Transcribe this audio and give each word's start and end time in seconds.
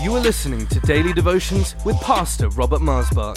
You 0.00 0.14
are 0.14 0.20
listening 0.20 0.64
to 0.68 0.78
Daily 0.80 1.12
Devotions 1.12 1.74
with 1.84 2.00
Pastor 2.00 2.48
Robert 2.50 2.80
Maasbach. 2.80 3.36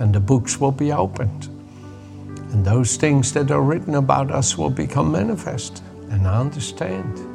and 0.00 0.14
the 0.14 0.20
books 0.20 0.58
will 0.58 0.72
be 0.72 0.92
opened. 0.92 1.46
And 2.52 2.64
those 2.64 2.96
things 2.96 3.32
that 3.34 3.50
are 3.50 3.62
written 3.62 3.94
about 3.94 4.30
us 4.30 4.58
will 4.58 4.70
become 4.70 5.12
manifest. 5.12 5.82
And 6.10 6.26
I 6.26 6.40
understand. 6.40 7.29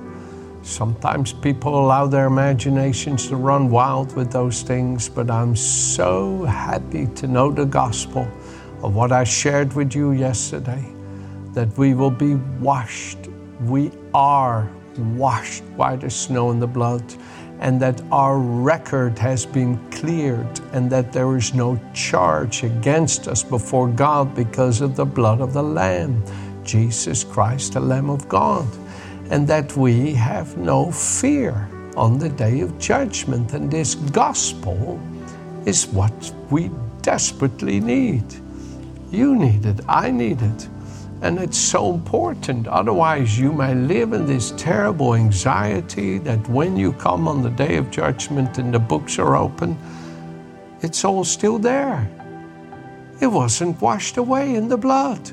Sometimes 0.66 1.32
people 1.32 1.78
allow 1.80 2.08
their 2.08 2.26
imaginations 2.26 3.28
to 3.28 3.36
run 3.36 3.70
wild 3.70 4.16
with 4.16 4.32
those 4.32 4.64
things, 4.64 5.08
but 5.08 5.30
I'm 5.30 5.56
so 5.56 6.44
happy 6.44 7.06
to 7.18 7.28
know 7.28 7.52
the 7.52 7.66
gospel 7.66 8.28
of 8.82 8.96
what 8.96 9.12
I 9.12 9.26
shared 9.26 9.74
with 9.74 9.94
you 9.94 10.14
yesterday 10.14 10.84
that 11.54 11.78
we 11.78 11.94
will 11.94 12.10
be 12.10 12.34
washed. 12.60 13.20
We 13.62 13.92
are 14.16 14.68
washed 14.98 15.64
white 15.76 16.04
as 16.04 16.16
snow 16.16 16.50
in 16.50 16.60
the 16.60 16.68
blood, 16.68 17.04
and 17.60 17.80
that 17.82 18.02
our 18.12 18.40
record 18.40 19.20
has 19.20 19.46
been 19.46 19.78
cleared, 19.92 20.60
and 20.74 20.90
that 20.90 21.14
there 21.14 21.38
is 21.38 21.54
no 21.54 21.80
charge 21.94 22.64
against 22.64 23.28
us 23.28 23.44
before 23.44 23.88
God 23.88 24.34
because 24.34 24.82
of 24.82 24.96
the 24.96 25.06
blood 25.06 25.42
of 25.42 25.54
the 25.54 25.64
Lamb, 25.64 26.24
Jesus 26.64 27.24
Christ, 27.24 27.74
the 27.74 27.80
Lamb 27.80 28.10
of 28.10 28.28
God 28.28 28.68
and 29.30 29.48
that 29.48 29.76
we 29.76 30.14
have 30.14 30.58
no 30.58 30.92
fear 30.92 31.70
on 31.96 32.20
the 32.20 32.30
day 32.30 32.62
of 32.62 32.78
judgment. 32.78 33.54
And 33.54 33.72
this 33.72 33.96
gospel 33.96 35.00
is 35.66 35.88
what 35.88 36.34
we 36.52 36.70
desperately 37.02 37.80
need. 37.80 38.26
You 39.12 39.36
need 39.36 39.66
it, 39.66 39.80
I 39.88 40.12
need 40.12 40.42
it. 40.42 40.68
And 41.22 41.40
it's 41.40 41.58
so 41.58 41.94
important. 41.94 42.68
Otherwise, 42.68 43.40
you 43.40 43.52
may 43.52 43.74
live 43.74 44.14
in 44.14 44.26
this 44.26 44.52
terrible 44.58 45.16
anxiety 45.16 46.18
that 46.20 46.48
when 46.50 46.76
you 46.78 46.94
come 46.94 47.28
on 47.28 47.42
the 47.42 47.50
day 47.50 47.78
of 47.78 47.90
judgment 47.90 48.58
and 48.58 48.74
the 48.74 48.80
books 48.80 49.18
are 49.18 49.36
open, 49.36 49.78
it's 50.82 51.06
all 51.06 51.24
still 51.24 51.58
there. 51.58 52.08
It 53.22 53.28
wasn't 53.28 53.82
washed 53.82 54.18
away 54.18 54.56
in 54.56 54.68
the 54.68 54.78
blood. 54.78 55.32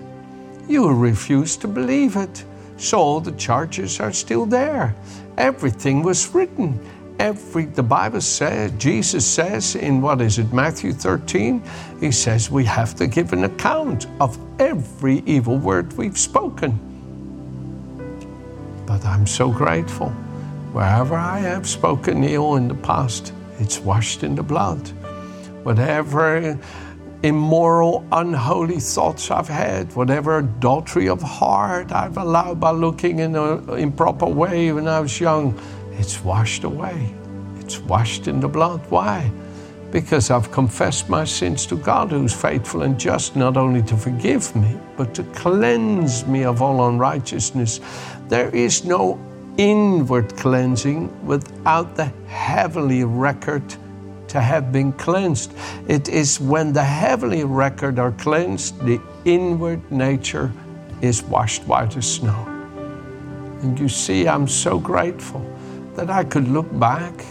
You 0.68 0.88
refuse 0.92 1.56
to 1.58 1.68
believe 1.68 2.16
it. 2.16 2.44
So 2.82 3.20
the 3.20 3.30
charges 3.32 4.00
are 4.00 4.12
still 4.12 4.44
there. 4.44 4.96
Everything 5.38 6.02
was 6.02 6.34
written. 6.34 6.80
Every 7.20 7.66
the 7.66 7.82
Bible 7.82 8.20
says, 8.20 8.72
Jesus 8.72 9.24
says 9.24 9.76
in 9.76 10.00
what 10.00 10.20
is 10.20 10.40
it, 10.40 10.52
Matthew 10.52 10.92
13, 10.92 11.62
he 12.00 12.10
says 12.10 12.50
we 12.50 12.64
have 12.64 12.96
to 12.96 13.06
give 13.06 13.32
an 13.32 13.44
account 13.44 14.08
of 14.20 14.36
every 14.60 15.22
evil 15.26 15.58
word 15.58 15.92
we've 15.92 16.18
spoken. 16.18 16.76
But 18.84 19.04
I'm 19.04 19.28
so 19.28 19.48
grateful. 19.52 20.08
Wherever 20.72 21.14
I 21.14 21.38
have 21.38 21.68
spoken 21.68 22.24
ill 22.24 22.56
in 22.56 22.66
the 22.66 22.74
past, 22.74 23.32
it's 23.60 23.78
washed 23.78 24.24
in 24.24 24.34
the 24.34 24.42
blood. 24.42 24.88
Whatever 25.62 26.58
immoral, 27.22 28.04
unholy 28.10 28.80
thoughts 28.80 29.30
I've 29.30 29.48
had, 29.48 29.94
whatever 29.94 30.38
adultery 30.38 31.08
of 31.08 31.22
heart 31.22 31.92
I've 31.92 32.16
allowed 32.16 32.58
by 32.58 32.70
looking 32.70 33.20
in 33.20 33.36
an 33.36 33.68
improper 33.78 34.26
way 34.26 34.72
when 34.72 34.88
I 34.88 35.00
was 35.00 35.20
young, 35.20 35.58
it's 35.92 36.22
washed 36.24 36.64
away. 36.64 37.14
It's 37.58 37.78
washed 37.78 38.26
in 38.26 38.40
the 38.40 38.48
blood. 38.48 38.80
Why? 38.90 39.30
Because 39.92 40.30
I've 40.30 40.50
confessed 40.50 41.08
my 41.08 41.24
sins 41.24 41.66
to 41.66 41.76
God, 41.76 42.10
who's 42.10 42.32
faithful 42.32 42.82
and 42.82 42.98
just, 42.98 43.36
not 43.36 43.56
only 43.56 43.82
to 43.82 43.96
forgive 43.96 44.54
me, 44.56 44.76
but 44.96 45.14
to 45.14 45.22
cleanse 45.34 46.26
me 46.26 46.44
of 46.44 46.60
all 46.60 46.88
unrighteousness. 46.88 47.80
There 48.28 48.48
is 48.50 48.84
no 48.84 49.20
inward 49.58 50.34
cleansing 50.36 51.26
without 51.26 51.94
the 51.94 52.06
heavenly 52.26 53.04
record 53.04 53.62
to 54.32 54.40
have 54.40 54.72
been 54.72 54.92
cleansed. 54.94 55.52
It 55.88 56.08
is 56.08 56.40
when 56.40 56.72
the 56.72 56.82
heavenly 56.82 57.44
record 57.44 57.98
are 57.98 58.12
cleansed, 58.12 58.80
the 58.80 58.98
inward 59.26 59.80
nature 59.92 60.50
is 61.02 61.22
washed 61.22 61.64
white 61.64 61.96
as 61.98 62.10
snow. 62.14 62.46
And 63.62 63.78
you 63.78 63.90
see, 63.90 64.26
I'm 64.26 64.48
so 64.48 64.78
grateful 64.78 65.44
that 65.94 66.08
I 66.08 66.24
could 66.24 66.48
look 66.48 66.66
back 66.80 67.24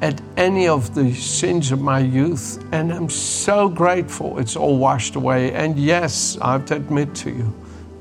at 0.00 0.18
any 0.38 0.66
of 0.66 0.94
the 0.94 1.12
sins 1.12 1.72
of 1.72 1.82
my 1.82 1.98
youth, 1.98 2.64
and 2.72 2.90
I'm 2.90 3.10
so 3.10 3.68
grateful 3.68 4.38
it's 4.38 4.56
all 4.56 4.78
washed 4.78 5.16
away. 5.16 5.52
And 5.52 5.78
yes, 5.78 6.38
I 6.40 6.52
have 6.52 6.64
to 6.66 6.76
admit 6.76 7.14
to 7.16 7.30
you, 7.30 7.52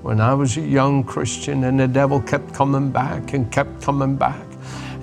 when 0.01 0.21
I 0.21 0.33
was 0.33 0.55
a 0.55 0.61
young 0.61 1.03
Christian 1.03 1.65
and 1.65 1.77
the 1.77 1.89
devil 1.89 2.21
kept 2.21 2.53
coming 2.53 2.89
back 2.89 3.33
and 3.33 3.51
kept 3.51 3.81
coming 3.81 4.15
back, 4.15 4.48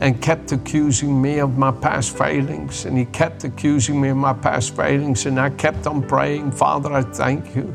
and 0.01 0.21
kept 0.21 0.53
accusing 0.53 1.21
me 1.21 1.39
of 1.39 1.57
my 1.57 1.71
past 1.71 2.17
failings. 2.17 2.85
And 2.85 2.99
he 2.99 3.07
kept 3.07 3.45
accusing 3.45 4.01
me 4.01 4.09
of 4.09 4.17
my 4.17 4.35
past 4.35 4.77
failings. 4.77 5.27
And 5.27 5.41
I 5.41 5.51
kept 5.51 5.87
on 5.87 6.07
praying, 6.07 6.53
Father, 6.53 6.93
I 6.93 7.03
thank 7.03 7.57
you 7.57 7.75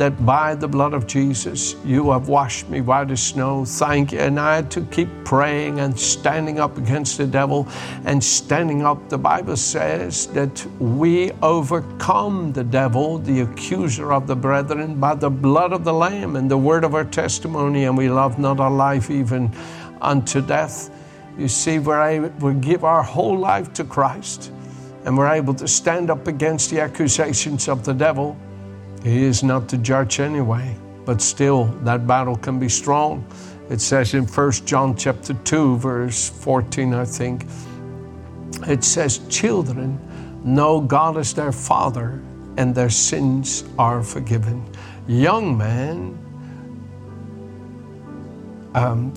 that 0.00 0.24
by 0.24 0.54
the 0.54 0.66
blood 0.66 0.94
of 0.94 1.06
Jesus, 1.06 1.76
you 1.84 2.10
have 2.10 2.28
washed 2.28 2.70
me 2.70 2.80
white 2.80 3.10
as 3.10 3.22
snow. 3.22 3.66
Thank 3.66 4.12
you. 4.12 4.18
And 4.18 4.40
I 4.40 4.56
had 4.56 4.70
to 4.70 4.80
keep 4.86 5.10
praying 5.26 5.80
and 5.80 5.98
standing 5.98 6.58
up 6.58 6.78
against 6.78 7.18
the 7.18 7.26
devil 7.26 7.68
and 8.06 8.24
standing 8.24 8.82
up. 8.82 9.10
The 9.10 9.18
Bible 9.18 9.58
says 9.58 10.28
that 10.28 10.64
we 10.80 11.32
overcome 11.42 12.54
the 12.54 12.64
devil, 12.64 13.18
the 13.18 13.40
accuser 13.40 14.14
of 14.14 14.26
the 14.26 14.36
brethren, 14.36 14.98
by 14.98 15.14
the 15.16 15.28
blood 15.28 15.74
of 15.74 15.84
the 15.84 15.92
Lamb 15.92 16.36
and 16.36 16.50
the 16.50 16.56
word 16.56 16.82
of 16.82 16.94
our 16.94 17.04
testimony. 17.04 17.84
And 17.84 17.94
we 17.94 18.08
love 18.08 18.38
not 18.38 18.58
our 18.58 18.70
life 18.70 19.10
even 19.10 19.52
unto 20.00 20.40
death. 20.40 20.90
You 21.40 21.48
see, 21.48 21.78
we're 21.78 22.02
able 22.02 22.52
to 22.52 22.52
give 22.52 22.84
our 22.84 23.02
whole 23.02 23.38
life 23.38 23.72
to 23.72 23.84
Christ 23.84 24.52
and 25.06 25.16
we're 25.16 25.32
able 25.32 25.54
to 25.54 25.66
stand 25.66 26.10
up 26.10 26.26
against 26.26 26.68
the 26.68 26.80
accusations 26.82 27.66
of 27.66 27.82
the 27.82 27.94
devil. 27.94 28.36
He 29.02 29.24
is 29.24 29.42
not 29.42 29.66
to 29.70 29.78
judge 29.78 30.20
anyway, 30.20 30.76
but 31.06 31.22
still 31.22 31.64
that 31.84 32.06
battle 32.06 32.36
can 32.36 32.58
be 32.58 32.68
strong. 32.68 33.24
It 33.70 33.80
says 33.80 34.12
in 34.12 34.26
1 34.26 34.52
John 34.66 34.94
chapter 34.94 35.32
2 35.32 35.78
verse 35.78 36.28
14 36.28 36.92
I 36.92 37.06
think 37.06 37.46
it 38.68 38.84
says 38.84 39.26
children 39.30 39.98
know 40.44 40.82
God 40.82 41.16
is 41.16 41.32
their 41.32 41.52
father 41.52 42.20
and 42.58 42.74
their 42.74 42.90
sins 42.90 43.64
are 43.78 44.02
forgiven. 44.02 44.62
Young 45.08 45.56
men 45.56 46.18
um, 48.74 49.14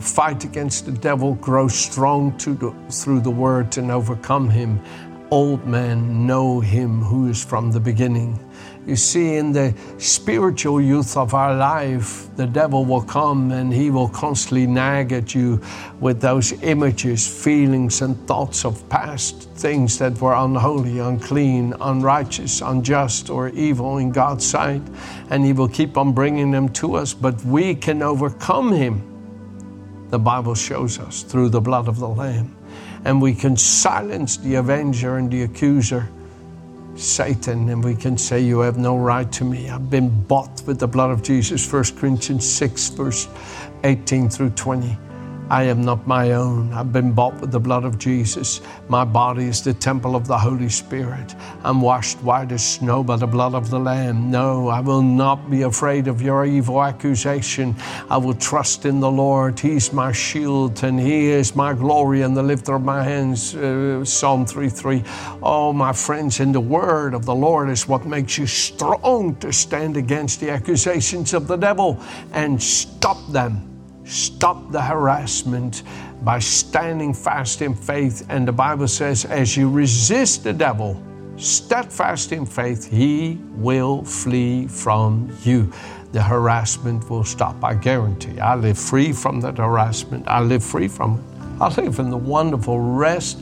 fight 0.00 0.44
against 0.44 0.86
the 0.86 0.92
devil, 0.92 1.34
grow 1.36 1.68
strong 1.68 2.36
through 2.38 3.20
the 3.20 3.30
word 3.30 3.76
and 3.78 3.90
overcome 3.90 4.50
him. 4.50 4.80
Old 5.30 5.64
men 5.66 6.26
know 6.26 6.58
him 6.60 7.00
who 7.00 7.28
is 7.28 7.44
from 7.44 7.70
the 7.70 7.78
beginning. 7.78 8.38
You 8.86 8.96
see, 8.96 9.36
in 9.36 9.52
the 9.52 9.74
spiritual 9.98 10.80
youth 10.80 11.16
of 11.16 11.34
our 11.34 11.54
life, 11.54 12.34
the 12.36 12.46
devil 12.46 12.84
will 12.84 13.02
come 13.02 13.52
and 13.52 13.72
he 13.72 13.90
will 13.90 14.08
constantly 14.08 14.66
nag 14.66 15.12
at 15.12 15.34
you 15.34 15.60
with 16.00 16.20
those 16.20 16.52
images, 16.62 17.26
feelings, 17.26 18.00
and 18.00 18.16
thoughts 18.26 18.64
of 18.64 18.88
past 18.88 19.50
things 19.50 19.98
that 19.98 20.18
were 20.20 20.34
unholy, 20.34 20.98
unclean, 20.98 21.74
unrighteous, 21.80 22.62
unjust, 22.62 23.28
or 23.28 23.50
evil 23.50 23.98
in 23.98 24.10
God's 24.10 24.46
sight. 24.46 24.82
And 25.28 25.44
he 25.44 25.52
will 25.52 25.68
keep 25.68 25.98
on 25.98 26.12
bringing 26.12 26.50
them 26.50 26.70
to 26.70 26.96
us, 26.96 27.12
but 27.12 27.44
we 27.44 27.74
can 27.74 28.02
overcome 28.02 28.72
him 28.72 29.09
the 30.10 30.18
Bible 30.18 30.54
shows 30.54 30.98
us, 30.98 31.22
through 31.22 31.48
the 31.48 31.60
blood 31.60 31.88
of 31.88 31.98
the 31.98 32.08
Lamb. 32.08 32.56
And 33.04 33.22
we 33.22 33.34
can 33.34 33.56
silence 33.56 34.36
the 34.36 34.56
avenger 34.56 35.16
and 35.16 35.30
the 35.30 35.42
accuser, 35.42 36.08
Satan, 36.96 37.68
and 37.68 37.82
we 37.82 37.94
can 37.94 38.18
say, 38.18 38.40
You 38.40 38.60
have 38.60 38.76
no 38.76 38.98
right 38.98 39.30
to 39.32 39.44
me. 39.44 39.70
I've 39.70 39.88
been 39.88 40.22
bought 40.24 40.62
with 40.66 40.78
the 40.78 40.88
blood 40.88 41.10
of 41.10 41.22
Jesus. 41.22 41.72
1 41.72 41.84
Corinthians 41.96 42.46
6, 42.50 42.88
verse 42.90 43.28
18 43.84 44.28
through 44.28 44.50
20. 44.50 44.98
I 45.50 45.64
am 45.64 45.82
not 45.82 46.06
my 46.06 46.30
own. 46.30 46.72
I've 46.72 46.92
been 46.92 47.10
bought 47.10 47.40
with 47.40 47.50
the 47.50 47.58
blood 47.58 47.84
of 47.84 47.98
Jesus. 47.98 48.60
My 48.88 49.04
body 49.04 49.46
is 49.46 49.60
the 49.60 49.74
temple 49.74 50.14
of 50.14 50.28
the 50.28 50.38
Holy 50.38 50.68
Spirit. 50.68 51.34
I'm 51.64 51.80
washed 51.80 52.18
white 52.22 52.52
as 52.52 52.64
snow 52.64 53.02
by 53.02 53.16
the 53.16 53.26
blood 53.26 53.54
of 53.54 53.68
the 53.68 53.80
Lamb. 53.80 54.30
No, 54.30 54.68
I 54.68 54.78
will 54.78 55.02
not 55.02 55.50
be 55.50 55.62
afraid 55.62 56.06
of 56.06 56.22
your 56.22 56.46
evil 56.46 56.80
accusation. 56.80 57.74
I 58.08 58.16
will 58.16 58.34
trust 58.34 58.86
in 58.86 59.00
the 59.00 59.10
Lord. 59.10 59.58
He's 59.58 59.92
my 59.92 60.12
shield 60.12 60.84
and 60.84 61.00
He 61.00 61.30
is 61.30 61.56
my 61.56 61.74
glory 61.74 62.22
and 62.22 62.36
the 62.36 62.44
lifter 62.44 62.76
of 62.76 62.82
my 62.82 63.02
hands. 63.02 63.52
Uh, 63.52 64.04
Psalm 64.04 64.46
3 64.46 64.68
3. 64.68 65.02
Oh, 65.42 65.72
my 65.72 65.92
friends, 65.92 66.38
in 66.38 66.52
the 66.52 66.60
word 66.60 67.12
of 67.12 67.24
the 67.26 67.34
Lord 67.34 67.70
is 67.70 67.88
what 67.88 68.06
makes 68.06 68.38
you 68.38 68.46
strong 68.46 69.34
to 69.40 69.52
stand 69.52 69.96
against 69.96 70.38
the 70.38 70.50
accusations 70.50 71.34
of 71.34 71.48
the 71.48 71.56
devil 71.56 72.00
and 72.32 72.62
stop 72.62 73.18
them 73.32 73.69
stop 74.10 74.70
the 74.72 74.82
harassment 74.82 75.84
by 76.22 76.38
standing 76.38 77.14
fast 77.14 77.62
in 77.62 77.74
faith. 77.74 78.26
And 78.28 78.46
the 78.46 78.52
Bible 78.52 78.88
says, 78.88 79.24
as 79.24 79.56
you 79.56 79.70
resist 79.70 80.44
the 80.44 80.52
devil, 80.52 81.00
steadfast 81.36 82.32
in 82.32 82.44
faith, 82.44 82.90
he 82.90 83.38
will 83.52 84.04
flee 84.04 84.66
from 84.66 85.34
you. 85.42 85.72
The 86.12 86.22
harassment 86.22 87.08
will 87.08 87.24
stop, 87.24 87.62
I 87.62 87.74
guarantee. 87.74 88.40
I 88.40 88.56
live 88.56 88.78
free 88.78 89.12
from 89.12 89.40
that 89.42 89.58
harassment. 89.58 90.26
I 90.26 90.40
live 90.40 90.64
free 90.64 90.88
from 90.88 91.18
it. 91.18 91.62
I 91.62 91.68
live 91.80 91.98
in 91.98 92.10
the 92.10 92.16
wonderful 92.16 92.80
rest 92.80 93.38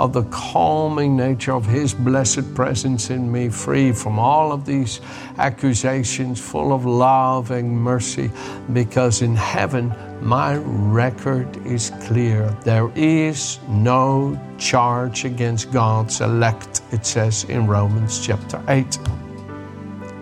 of 0.00 0.12
the 0.12 0.24
calming 0.24 1.16
nature 1.16 1.52
of 1.52 1.66
His 1.66 1.94
blessed 1.94 2.54
presence 2.54 3.10
in 3.10 3.30
me, 3.30 3.48
free 3.48 3.92
from 3.92 4.18
all 4.18 4.50
of 4.50 4.64
these 4.64 5.00
accusations, 5.38 6.40
full 6.40 6.72
of 6.72 6.84
love 6.84 7.50
and 7.50 7.70
mercy, 7.70 8.30
because 8.72 9.22
in 9.22 9.36
heaven 9.36 9.92
my 10.20 10.56
record 10.56 11.66
is 11.66 11.90
clear. 12.02 12.54
There 12.62 12.90
is 12.94 13.58
no 13.68 14.38
charge 14.58 15.24
against 15.24 15.72
God's 15.72 16.20
elect, 16.20 16.82
it 16.92 17.06
says 17.06 17.44
in 17.44 17.66
Romans 17.66 18.24
chapter 18.24 18.62
8. 18.68 18.98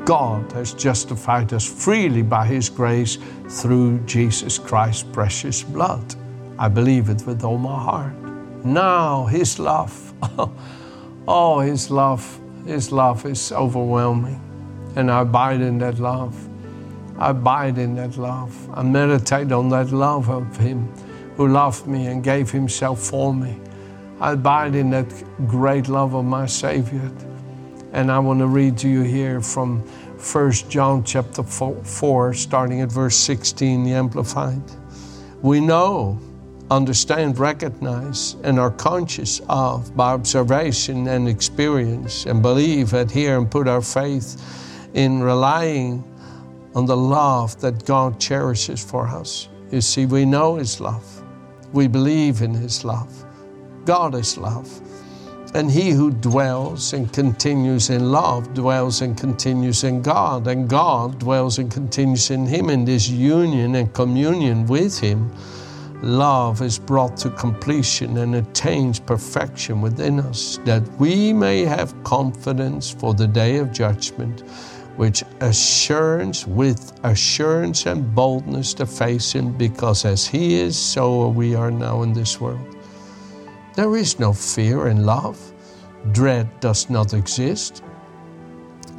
God 0.05 0.51
has 0.53 0.73
justified 0.73 1.53
us 1.53 1.67
freely 1.67 2.23
by 2.23 2.47
His 2.47 2.71
grace 2.71 3.19
through 3.49 3.99
Jesus 4.07 4.59
Christ's 4.59 5.03
precious 5.03 5.63
blood. 5.63 6.15
I 6.59 6.69
believe 6.69 7.11
it 7.11 7.27
with 7.27 7.45
all 7.45 7.59
my 7.59 7.79
heart. 7.79 8.15
Now, 8.65 9.27
His 9.27 9.59
love, 9.59 10.15
oh, 11.29 11.61
His 11.61 11.91
love, 11.91 12.41
His 12.65 12.91
love 12.93 13.27
is 13.27 13.53
overwhelming. 13.53 14.41
And 14.97 15.11
I 15.11 15.21
abide 15.21 15.61
in 15.61 15.79
that 15.79 15.99
love. 15.99 16.48
I 17.19 17.31
abide 17.31 17.79
in 17.79 17.97
that 17.97 18.17
love. 18.17 18.55
I 18.73 18.83
meditate 18.83 19.53
on 19.53 19.69
that 19.71 19.91
love 19.91 20.31
of 20.31 20.57
Him 20.57 20.89
who 21.37 21.49
loved 21.49 21.87
me 21.87 22.07
and 22.07 22.23
gave 22.23 22.51
Himself 22.51 23.01
for 23.01 23.35
me. 23.35 23.59
I 24.21 24.33
abide 24.33 24.75
in 24.75 24.91
that 24.91 25.13
great 25.47 25.89
love 25.89 26.15
of 26.15 26.25
my 26.25 26.47
Savior. 26.47 27.11
And 27.93 28.11
I 28.11 28.19
want 28.19 28.39
to 28.41 28.47
read 28.47 28.79
to 28.79 28.89
you 28.89 29.03
here 29.03 29.41
from 29.41 29.81
1 30.33 30.53
John 30.69 31.05
chapter 31.05 31.43
4, 31.43 32.35
starting 32.35 32.81
at 32.81 32.91
verse 32.91 33.17
16, 33.17 33.85
the 33.85 33.93
Amplified. 33.93 34.63
We 35.43 35.61
know 35.61 36.21
understand, 36.71 37.39
recognize, 37.39 38.37
and 38.45 38.59
are 38.59 38.71
conscious 38.71 39.41
of 39.49 39.97
by 39.97 40.13
observation 40.13 41.09
and 41.09 41.29
experience, 41.29 42.27
and 42.27 42.43
believe, 42.43 42.93
adhere, 42.93 43.39
and 43.39 43.51
put 43.51 43.67
our 43.67 43.81
faith 43.81 44.37
in 44.95 45.23
relying 45.23 46.05
on 46.79 46.87
the 46.87 46.97
love 46.97 47.61
that 47.61 47.85
God 47.85 48.21
cherishes 48.21 48.85
for 48.85 49.09
us. 49.09 49.49
You 49.73 49.81
see, 49.81 50.07
we 50.07 50.25
know 50.25 50.55
His 50.55 50.81
love, 50.81 51.05
we 51.73 51.89
believe 51.89 52.41
in 52.41 52.55
His 52.55 52.85
love. 52.85 53.13
God 53.85 54.15
is 54.15 54.39
love. 54.39 54.71
And 55.55 55.71
he 55.71 55.91
who 55.91 56.11
dwells 56.11 56.93
and 56.93 57.11
continues 57.13 57.89
in 57.89 58.13
love 58.13 58.53
dwells 58.55 59.01
and 59.01 59.19
continues 59.19 59.83
in 59.83 60.03
God, 60.03 60.47
and 60.47 60.69
God 60.69 61.19
dwells 61.19 61.59
and 61.59 61.73
continues 61.73 62.31
in 62.31 62.47
him 62.47 62.69
in 62.69 62.85
this 62.85 63.09
union 63.09 63.75
and 63.75 63.93
communion 63.95 64.67
with 64.67 65.01
him 65.01 65.33
love 66.03 66.63
is 66.63 66.79
brought 66.79 67.17
to 67.17 67.31
completion 67.31 68.19
and 68.19 68.37
attains 68.37 69.01
perfection 69.01 69.81
within 69.81 70.21
us, 70.21 70.59
that 70.65 70.83
we 71.01 71.33
may 71.33 71.65
have 71.65 71.95
confidence 72.05 72.91
for 72.91 73.15
the 73.15 73.27
day 73.27 73.57
of 73.57 73.73
judgment, 73.73 74.43
which 74.99 75.23
assurance 75.41 76.45
with 76.45 76.93
assurance 77.05 77.87
and 77.87 78.13
boldness 78.17 78.75
to 78.75 78.85
face 78.85 79.31
him, 79.31 79.57
because 79.57 80.05
as 80.05 80.27
he 80.27 80.59
is, 80.59 80.77
so 80.77 81.23
are 81.23 81.29
we 81.29 81.55
are 81.55 81.71
now 81.71 82.03
in 82.03 82.13
this 82.13 82.41
world. 82.41 82.77
There 83.77 83.97
is 83.97 84.19
no 84.19 84.33
fear 84.33 84.89
in 84.89 85.07
love. 85.07 85.39
Dread 86.11 86.49
does 86.59 86.91
not 86.91 87.15
exist. 87.15 87.85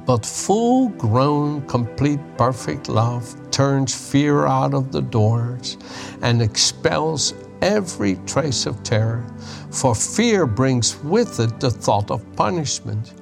But 0.06 0.26
full 0.26 0.88
grown, 0.88 1.68
complete, 1.68 2.22
perfect 2.38 2.88
love 2.88 3.36
turns 3.52 3.94
fear 3.94 4.46
out 4.46 4.74
of 4.74 4.94
the 4.94 5.02
doors 5.02 5.78
and 6.22 6.42
expels 6.42 7.34
every 7.62 8.16
trace 8.26 8.66
of 8.66 8.82
terror. 8.84 9.26
For 9.70 9.94
fear 9.94 10.46
brings 10.46 10.96
with 11.04 11.42
it 11.42 11.60
the 11.60 11.70
thought 11.70 12.10
of 12.10 12.24
punishment. 12.38 13.19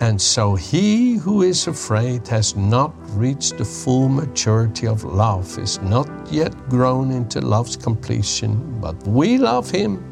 And 0.00 0.20
so 0.20 0.54
he 0.54 1.16
who 1.16 1.42
is 1.42 1.66
afraid 1.66 2.26
has 2.28 2.56
not 2.56 2.94
reached 3.10 3.58
the 3.58 3.64
full 3.66 4.08
maturity 4.08 4.86
of 4.86 5.04
love, 5.04 5.58
is 5.58 5.78
not 5.82 6.08
yet 6.32 6.54
grown 6.70 7.10
into 7.10 7.42
love's 7.42 7.76
completion. 7.76 8.80
But 8.80 8.96
we 9.06 9.36
love 9.36 9.70
him 9.70 10.02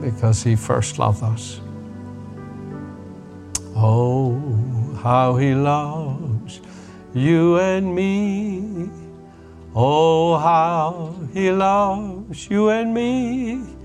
because 0.00 0.40
he 0.44 0.54
first 0.54 1.00
loved 1.00 1.24
us. 1.24 1.60
Oh, 3.74 4.38
how 5.02 5.34
he 5.36 5.54
loves 5.54 6.60
you 7.12 7.58
and 7.58 7.92
me. 7.92 8.88
Oh, 9.74 10.38
how 10.38 11.12
he 11.34 11.50
loves 11.50 12.48
you 12.48 12.70
and 12.70 12.94
me. 12.94 13.75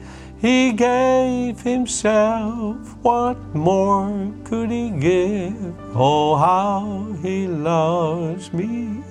He 0.41 0.73
gave 0.73 1.61
himself, 1.61 2.97
what 3.03 3.37
more 3.53 4.33
could 4.43 4.71
he 4.71 4.89
give? 4.89 5.75
Oh, 5.95 6.35
how 6.35 7.15
he 7.21 7.45
loves 7.45 8.51
me. 8.51 9.03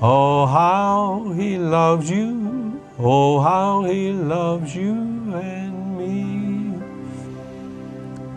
Oh, 0.00 0.46
how 0.46 1.32
he 1.34 1.58
loves 1.58 2.08
you. 2.08 2.80
Oh, 3.00 3.40
how 3.40 3.82
he 3.82 4.12
loves 4.12 4.76
you 4.76 4.94
and 5.34 5.98
me. 5.98 6.80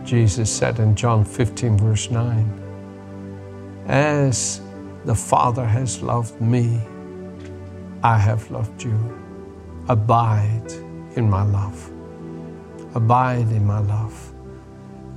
Jesus 0.03 0.51
said 0.51 0.79
in 0.79 0.95
John 0.95 1.23
15, 1.23 1.77
verse 1.77 2.09
9, 2.09 3.85
As 3.85 4.59
the 5.05 5.13
Father 5.13 5.67
has 5.67 6.01
loved 6.01 6.41
me, 6.41 6.81
I 8.01 8.17
have 8.17 8.49
loved 8.49 8.81
you. 8.83 8.97
Abide 9.87 10.71
in 11.15 11.29
my 11.29 11.43
love. 11.43 11.92
Abide 12.95 13.51
in 13.51 13.65
my 13.65 13.79
love. 13.79 14.33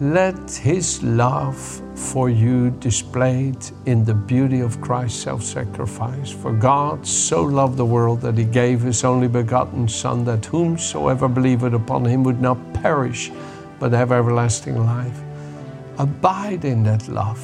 Let 0.00 0.50
His 0.50 1.02
love 1.02 1.82
for 1.94 2.28
you 2.28 2.70
displayed 2.70 3.56
in 3.86 4.04
the 4.04 4.14
beauty 4.14 4.60
of 4.60 4.80
Christ's 4.80 5.22
self 5.22 5.42
sacrifice. 5.42 6.30
For 6.30 6.52
God 6.52 7.06
so 7.06 7.42
loved 7.42 7.76
the 7.76 7.84
world 7.84 8.20
that 8.20 8.36
He 8.36 8.44
gave 8.44 8.82
His 8.82 9.04
only 9.04 9.28
begotten 9.28 9.88
Son, 9.88 10.24
that 10.24 10.44
whomsoever 10.44 11.28
believeth 11.28 11.72
upon 11.72 12.04
Him 12.04 12.24
would 12.24 12.40
not 12.40 12.58
perish 12.74 13.30
but 13.78 13.92
have 13.92 14.12
everlasting 14.12 14.84
life. 14.84 15.20
Abide 15.98 16.64
in 16.64 16.82
that 16.84 17.08
love. 17.08 17.40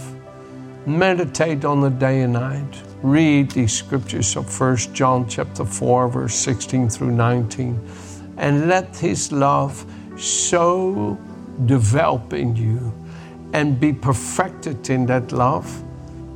Meditate 0.87 1.65
on 1.65 1.81
the 1.81 1.91
day 1.91 2.23
and 2.23 2.35
night. 2.35 2.83
Read 3.03 3.51
these 3.53 3.73
scriptures 3.73 4.37
of 4.37 4.61
1 4.61 4.77
John 4.93 5.29
chapter 5.29 5.65
4, 5.65 6.09
verse 6.09 6.35
16 6.35 6.89
through 6.89 7.13
19, 7.13 7.81
and 8.37 8.69
let 8.69 8.97
his 8.97 9.33
love 9.33 9.87
so 10.17 11.19
develop 11.67 12.33
in 12.33 12.57
you 12.57 12.93
and 13.53 13.79
be 13.79 13.93
perfected 13.93 14.89
in 14.91 15.07
that 15.07 15.33
love 15.33 15.83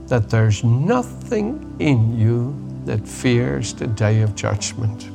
that 0.08 0.30
there's 0.30 0.62
nothing 0.62 1.74
in 1.78 2.18
you 2.18 2.54
that 2.84 3.06
fears 3.06 3.74
the 3.74 3.86
day 3.86 4.22
of 4.22 4.34
judgment. 4.36 5.10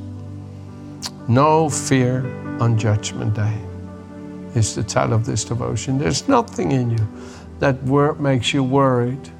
No 1.28 1.70
fear 1.70 2.26
on 2.60 2.76
Judgment 2.76 3.34
Day 3.34 3.58
is 4.54 4.74
the 4.74 4.82
title 4.82 5.14
of 5.14 5.24
this 5.24 5.44
devotion. 5.44 5.98
There's 5.98 6.28
nothing 6.28 6.72
in 6.72 6.90
you 6.90 7.08
that 7.60 7.82
wor- 7.84 8.14
makes 8.16 8.52
you 8.52 8.62
worried. 8.62 9.30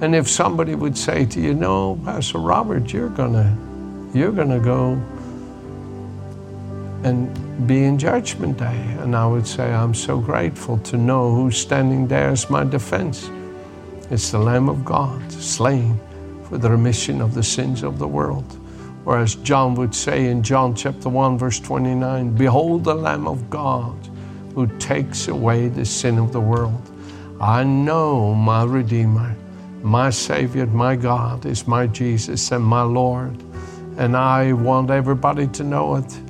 And 0.00 0.14
if 0.14 0.28
somebody 0.28 0.74
would 0.74 0.96
say 0.96 1.24
to 1.26 1.40
you, 1.40 1.54
"No, 1.54 1.98
Pastor 2.04 2.38
Robert, 2.38 2.92
you're 2.92 3.08
gonna, 3.08 3.56
you're 4.14 4.32
gonna 4.32 4.60
go 4.60 5.00
and 7.02 7.66
be 7.66 7.84
in 7.84 7.98
Judgment 7.98 8.58
Day," 8.58 8.96
and 9.00 9.14
I 9.16 9.26
would 9.26 9.46
say, 9.46 9.72
"I'm 9.72 9.94
so 9.94 10.18
grateful 10.18 10.78
to 10.78 10.96
know 10.96 11.34
who's 11.34 11.56
standing 11.56 12.06
there 12.06 12.28
as 12.28 12.50
my 12.50 12.64
defense. 12.64 13.30
It's 14.10 14.30
the 14.30 14.38
Lamb 14.38 14.68
of 14.68 14.84
God, 14.84 15.20
slain 15.30 15.98
for 16.44 16.58
the 16.58 16.70
remission 16.70 17.20
of 17.20 17.34
the 17.34 17.42
sins 17.42 17.82
of 17.82 17.98
the 17.98 18.08
world." 18.08 18.56
Or 19.06 19.18
as 19.18 19.34
John 19.36 19.74
would 19.76 19.94
say 19.94 20.28
in 20.28 20.42
John 20.42 20.74
chapter 20.74 21.08
1, 21.08 21.38
verse 21.38 21.58
29 21.58 22.30
Behold 22.30 22.84
the 22.84 22.94
Lamb 22.94 23.26
of 23.26 23.48
God 23.48 23.96
who 24.54 24.66
takes 24.78 25.28
away 25.28 25.68
the 25.68 25.84
sin 25.84 26.18
of 26.18 26.32
the 26.32 26.40
world. 26.40 26.82
I 27.40 27.64
know 27.64 28.34
my 28.34 28.64
Redeemer, 28.64 29.34
my 29.82 30.10
Savior, 30.10 30.66
my 30.66 30.96
God 30.96 31.46
is 31.46 31.66
my 31.66 31.86
Jesus 31.86 32.52
and 32.52 32.64
my 32.64 32.82
Lord. 32.82 33.42
And 33.96 34.16
I 34.16 34.52
want 34.52 34.90
everybody 34.90 35.46
to 35.48 35.64
know 35.64 35.96
it 35.96 36.20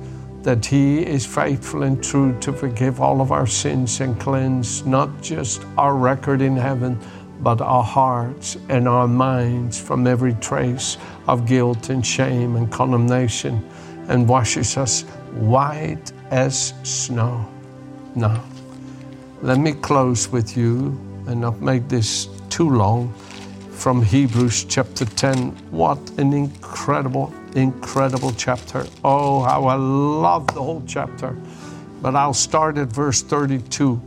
that 0.43 0.65
He 0.65 1.05
is 1.05 1.25
faithful 1.25 1.83
and 1.83 2.03
true 2.03 2.37
to 2.39 2.51
forgive 2.51 2.99
all 2.99 3.21
of 3.21 3.31
our 3.31 3.47
sins 3.47 4.01
and 4.01 4.19
cleanse 4.19 4.85
not 4.85 5.21
just 5.21 5.63
our 5.77 5.95
record 5.95 6.41
in 6.41 6.55
heaven, 6.55 6.99
but 7.41 7.61
our 7.61 7.83
hearts 7.83 8.57
and 8.69 8.87
our 8.87 9.07
minds 9.07 9.79
from 9.79 10.05
every 10.05 10.33
trace 10.35 10.97
of 11.27 11.45
guilt 11.45 11.89
and 11.89 12.05
shame 12.05 12.55
and 12.55 12.71
condemnation 12.71 13.67
and 14.07 14.27
washes 14.27 14.77
us 14.77 15.01
white 15.33 16.11
as 16.29 16.73
snow. 16.83 17.45
Now, 18.15 18.43
let 19.41 19.57
me 19.57 19.73
close 19.73 20.29
with 20.29 20.55
you 20.55 20.99
and 21.27 21.41
not 21.41 21.61
make 21.61 21.87
this 21.87 22.27
too 22.49 22.69
long 22.69 23.13
from 23.71 24.03
Hebrews 24.03 24.65
chapter 24.65 25.05
10. 25.05 25.51
What 25.71 25.97
an 26.19 26.33
incredible 26.33 27.33
incredible 27.55 28.31
chapter. 28.31 28.85
Oh, 29.03 29.41
how 29.41 29.65
I 29.65 29.75
love 29.75 30.47
the 30.47 30.61
whole 30.61 30.83
chapter. 30.87 31.35
But 32.01 32.15
I'll 32.15 32.33
start 32.33 32.77
at 32.77 32.87
verse 32.87 33.21
32. 33.21 34.01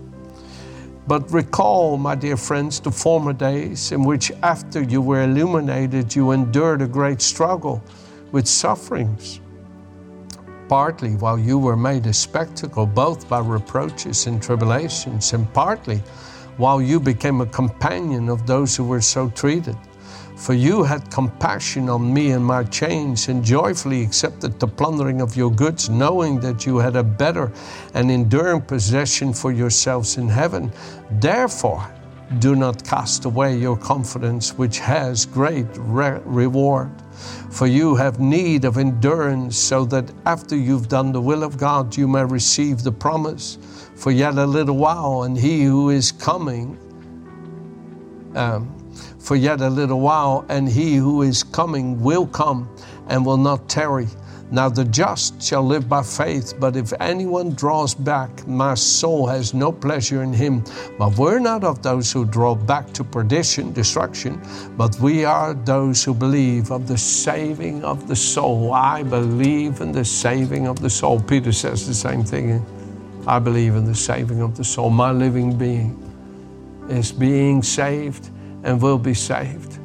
But 1.06 1.30
recall, 1.30 1.98
my 1.98 2.14
dear 2.14 2.36
friends, 2.36 2.80
the 2.80 2.90
former 2.90 3.34
days 3.34 3.92
in 3.92 4.04
which, 4.04 4.32
after 4.42 4.82
you 4.82 5.02
were 5.02 5.22
illuminated, 5.22 6.14
you 6.16 6.30
endured 6.30 6.80
a 6.80 6.88
great 6.88 7.20
struggle 7.20 7.82
with 8.32 8.48
sufferings, 8.48 9.40
partly 10.68 11.14
while 11.16 11.38
you 11.38 11.58
were 11.58 11.76
made 11.76 12.06
a 12.06 12.12
spectacle, 12.12 12.86
both 12.86 13.28
by 13.28 13.38
reproaches 13.38 14.26
and 14.26 14.42
tribulations, 14.42 15.34
and 15.34 15.52
partly 15.52 15.98
while 16.56 16.80
you 16.80 16.98
became 16.98 17.42
a 17.42 17.46
companion 17.46 18.30
of 18.30 18.46
those 18.46 18.74
who 18.74 18.84
were 18.84 19.02
so 19.02 19.28
treated. 19.30 19.76
For 20.36 20.52
you 20.52 20.82
had 20.82 21.10
compassion 21.10 21.88
on 21.88 22.12
me 22.12 22.32
and 22.32 22.44
my 22.44 22.64
chains, 22.64 23.28
and 23.28 23.44
joyfully 23.44 24.02
accepted 24.02 24.58
the 24.58 24.66
plundering 24.66 25.20
of 25.20 25.36
your 25.36 25.50
goods, 25.50 25.88
knowing 25.88 26.40
that 26.40 26.66
you 26.66 26.78
had 26.78 26.96
a 26.96 27.02
better 27.02 27.52
and 27.94 28.10
enduring 28.10 28.62
possession 28.62 29.32
for 29.32 29.52
yourselves 29.52 30.16
in 30.16 30.28
heaven. 30.28 30.72
Therefore, 31.20 31.88
do 32.40 32.56
not 32.56 32.82
cast 32.84 33.26
away 33.26 33.56
your 33.56 33.76
confidence, 33.76 34.58
which 34.58 34.78
has 34.80 35.24
great 35.24 35.66
re- 35.76 36.20
reward. 36.24 36.90
For 37.50 37.68
you 37.68 37.94
have 37.94 38.18
need 38.18 38.64
of 38.64 38.76
endurance, 38.76 39.56
so 39.56 39.84
that 39.86 40.10
after 40.26 40.56
you've 40.56 40.88
done 40.88 41.12
the 41.12 41.20
will 41.20 41.44
of 41.44 41.56
God, 41.56 41.96
you 41.96 42.08
may 42.08 42.24
receive 42.24 42.82
the 42.82 42.90
promise. 42.90 43.58
For 43.94 44.10
yet 44.10 44.34
a 44.36 44.46
little 44.46 44.76
while, 44.76 45.22
and 45.22 45.38
he 45.38 45.62
who 45.62 45.90
is 45.90 46.10
coming, 46.10 46.76
um, 48.34 48.73
for 49.18 49.36
yet 49.36 49.60
a 49.60 49.68
little 49.68 50.00
while, 50.00 50.44
and 50.48 50.68
he 50.68 50.96
who 50.96 51.22
is 51.22 51.42
coming 51.42 52.02
will 52.02 52.26
come 52.26 52.68
and 53.08 53.24
will 53.24 53.36
not 53.36 53.68
tarry. 53.68 54.08
Now 54.50 54.68
the 54.68 54.84
just 54.84 55.42
shall 55.42 55.64
live 55.64 55.88
by 55.88 56.02
faith, 56.02 56.54
but 56.60 56.76
if 56.76 56.92
anyone 57.00 57.54
draws 57.54 57.94
back, 57.94 58.46
my 58.46 58.74
soul 58.74 59.26
has 59.26 59.54
no 59.54 59.72
pleasure 59.72 60.22
in 60.22 60.32
him. 60.32 60.62
But 60.98 61.16
we're 61.18 61.40
not 61.40 61.64
of 61.64 61.82
those 61.82 62.12
who 62.12 62.24
draw 62.24 62.54
back 62.54 62.92
to 62.92 63.04
perdition, 63.04 63.72
destruction, 63.72 64.40
but 64.76 64.98
we 65.00 65.24
are 65.24 65.54
those 65.54 66.04
who 66.04 66.14
believe 66.14 66.70
of 66.70 66.86
the 66.86 66.98
saving 66.98 67.82
of 67.84 68.06
the 68.06 68.14
soul. 68.14 68.72
I 68.72 69.02
believe 69.02 69.80
in 69.80 69.92
the 69.92 70.04
saving 70.04 70.68
of 70.68 70.78
the 70.80 70.90
soul. 70.90 71.20
Peter 71.20 71.50
says 71.50 71.86
the 71.86 71.94
same 71.94 72.22
thing. 72.22 72.64
I 73.26 73.38
believe 73.38 73.74
in 73.74 73.86
the 73.86 73.94
saving 73.94 74.42
of 74.42 74.56
the 74.56 74.64
soul. 74.64 74.90
My 74.90 75.10
living 75.10 75.56
being 75.56 76.00
is 76.90 77.10
being 77.10 77.62
saved 77.62 78.30
and 78.64 78.82
will 78.82 78.98
be 78.98 79.14
saved. 79.14 79.78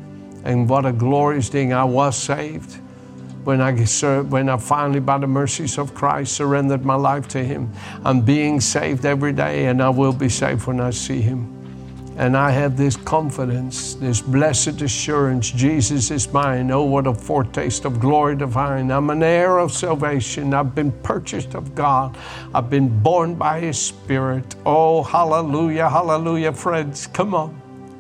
And 0.44 0.68
what 0.68 0.86
a 0.86 0.92
glorious 0.92 1.50
thing 1.50 1.74
I 1.74 1.84
was 1.84 2.18
saved 2.18 2.80
when 3.44 3.62
I, 3.62 3.74
when 4.24 4.50
I 4.50 4.58
finally, 4.58 5.00
by 5.00 5.18
the 5.18 5.28
mercies 5.28 5.78
of 5.78 5.94
Christ, 5.94 6.34
surrendered 6.34 6.86
my 6.86 6.96
life 6.96 7.28
to 7.30 7.44
Him. 7.44 7.72
I'm 8.04 8.22
being 8.22 8.60
saved 8.60 9.06
every 9.06 9.34
day, 9.34 9.68
and 9.68 9.82
I 9.82 9.90
will 9.90 10.14
be 10.14 10.30
saved 10.30 10.68
when 10.68 10.80
I 10.80 10.90
see 10.92 11.22
Him. 11.22 11.56
And 12.18 12.36
I 12.36 12.52
have 12.52 12.76
this 12.76 12.98
confidence, 12.98 13.96
this 13.96 14.20
blessed 14.20 14.82
assurance 14.82 15.52
Jesus 15.52 16.12
is 16.12 16.32
mine. 16.34 16.70
Oh, 16.70 16.84
what 16.84 17.08
a 17.08 17.14
foretaste 17.14 17.86
of 17.86 18.00
glory 18.02 18.36
divine. 18.36 18.92
I'm 18.92 19.10
an 19.10 19.24
heir 19.24 19.58
of 19.58 19.72
salvation. 19.72 20.54
I've 20.54 20.76
been 20.76 20.92
purchased 21.02 21.56
of 21.56 21.76
God. 21.76 22.18
I've 22.54 22.70
been 22.70 23.02
born 23.02 23.36
by 23.36 23.62
His 23.62 23.80
Spirit. 23.80 24.56
Oh, 24.66 25.02
hallelujah, 25.02 25.90
hallelujah, 25.90 26.52
friends. 26.52 27.08
Come 27.08 27.34
on. 27.34 27.59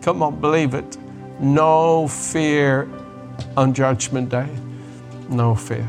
Come 0.09 0.23
on, 0.23 0.41
believe 0.41 0.73
it. 0.73 0.97
No 1.39 2.07
fear 2.07 2.89
on 3.55 3.75
Judgment 3.75 4.29
Day. 4.29 4.49
No 5.29 5.53
fear. 5.53 5.87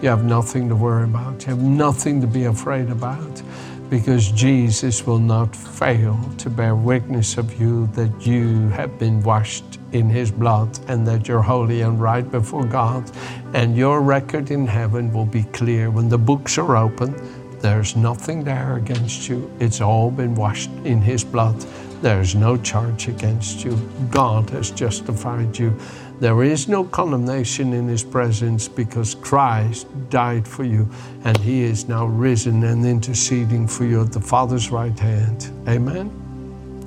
You 0.00 0.08
have 0.08 0.24
nothing 0.24 0.70
to 0.70 0.74
worry 0.74 1.04
about. 1.04 1.42
You 1.42 1.48
have 1.48 1.62
nothing 1.62 2.22
to 2.22 2.26
be 2.26 2.44
afraid 2.44 2.88
about 2.88 3.42
because 3.90 4.32
Jesus 4.32 5.06
will 5.06 5.18
not 5.18 5.54
fail 5.54 6.18
to 6.38 6.48
bear 6.48 6.74
witness 6.74 7.36
of 7.36 7.60
you 7.60 7.88
that 7.88 8.26
you 8.26 8.70
have 8.70 8.98
been 8.98 9.22
washed 9.22 9.78
in 9.92 10.08
His 10.08 10.30
blood 10.30 10.70
and 10.88 11.06
that 11.06 11.28
you're 11.28 11.42
holy 11.42 11.82
and 11.82 12.00
right 12.00 12.24
before 12.30 12.64
God. 12.64 13.04
And 13.52 13.76
your 13.76 14.00
record 14.00 14.50
in 14.50 14.66
heaven 14.66 15.12
will 15.12 15.26
be 15.26 15.42
clear. 15.42 15.90
When 15.90 16.08
the 16.08 16.16
books 16.16 16.56
are 16.56 16.74
open, 16.74 17.14
there's 17.60 17.96
nothing 17.96 18.44
there 18.44 18.76
against 18.76 19.28
you. 19.28 19.54
It's 19.60 19.82
all 19.82 20.10
been 20.10 20.34
washed 20.34 20.70
in 20.84 21.02
His 21.02 21.22
blood. 21.22 21.62
There's 22.02 22.34
no 22.34 22.56
charge 22.56 23.08
against 23.08 23.64
you. 23.64 23.76
God 24.10 24.48
has 24.50 24.70
justified 24.70 25.58
you. 25.58 25.78
There 26.18 26.42
is 26.42 26.68
no 26.68 26.84
condemnation 26.84 27.72
in 27.72 27.88
His 27.88 28.02
presence 28.02 28.68
because 28.68 29.14
Christ 29.14 29.86
died 30.08 30.46
for 30.46 30.64
you 30.64 30.88
and 31.24 31.36
He 31.38 31.62
is 31.62 31.88
now 31.88 32.06
risen 32.06 32.64
and 32.64 32.84
interceding 32.86 33.66
for 33.66 33.84
you 33.84 34.02
at 34.02 34.12
the 34.12 34.20
Father's 34.20 34.70
right 34.70 34.98
hand. 34.98 35.50
Amen. 35.68 36.10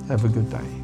Have 0.08 0.24
a 0.24 0.28
good 0.28 0.50
day. 0.50 0.83